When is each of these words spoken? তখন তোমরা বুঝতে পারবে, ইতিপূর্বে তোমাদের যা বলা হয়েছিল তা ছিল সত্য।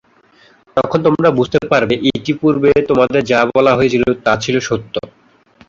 তখন 0.77 0.99
তোমরা 1.07 1.29
বুঝতে 1.37 1.57
পারবে, 1.71 1.95
ইতিপূর্বে 2.11 2.71
তোমাদের 2.89 3.21
যা 3.31 3.39
বলা 3.51 3.71
হয়েছিল 3.77 4.03
তা 4.25 4.33
ছিল 4.43 4.55
সত্য। 4.67 4.95